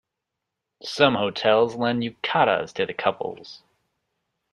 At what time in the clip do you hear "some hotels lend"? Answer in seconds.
0.81-2.01